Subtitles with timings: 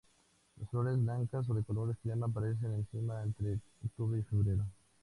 [0.59, 4.65] Las flores blancas o de color crema aparecen en cimas entre octubre y febrero.